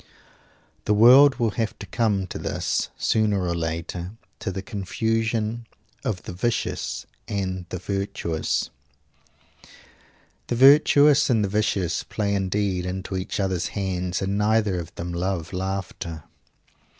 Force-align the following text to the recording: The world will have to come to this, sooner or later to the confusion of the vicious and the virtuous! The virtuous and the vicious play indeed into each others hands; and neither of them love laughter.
The 0.85 0.95
world 0.95 1.35
will 1.35 1.51
have 1.61 1.77
to 1.77 1.85
come 1.85 2.25
to 2.25 2.39
this, 2.39 2.89
sooner 2.97 3.43
or 3.43 3.53
later 3.53 4.13
to 4.39 4.51
the 4.51 4.63
confusion 4.63 5.67
of 6.03 6.23
the 6.23 6.33
vicious 6.33 7.05
and 7.27 7.67
the 7.69 7.77
virtuous! 7.77 8.71
The 10.47 10.55
virtuous 10.55 11.29
and 11.29 11.45
the 11.45 11.49
vicious 11.49 12.01
play 12.01 12.33
indeed 12.33 12.83
into 12.83 13.15
each 13.15 13.39
others 13.39 13.67
hands; 13.77 14.23
and 14.23 14.39
neither 14.39 14.79
of 14.79 14.91
them 14.95 15.13
love 15.13 15.53
laughter. 15.53 16.23